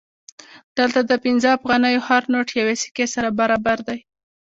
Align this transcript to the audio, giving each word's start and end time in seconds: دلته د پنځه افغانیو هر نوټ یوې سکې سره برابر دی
دلته 0.77 0.99
د 1.03 1.11
پنځه 1.23 1.47
افغانیو 1.57 2.05
هر 2.07 2.21
نوټ 2.33 2.49
یوې 2.59 2.75
سکې 2.83 3.05
سره 3.13 3.29
برابر 3.39 3.77
دی 3.87 3.99